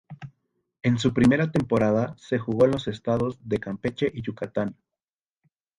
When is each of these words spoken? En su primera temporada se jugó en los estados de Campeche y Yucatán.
En 0.81 0.97
su 0.97 1.13
primera 1.13 1.51
temporada 1.51 2.15
se 2.17 2.39
jugó 2.39 2.65
en 2.65 2.71
los 2.71 2.87
estados 2.87 3.37
de 3.47 3.59
Campeche 3.59 4.09
y 4.11 4.23
Yucatán. 4.23 4.75